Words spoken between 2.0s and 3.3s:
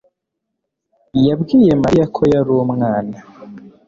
ko yari umwana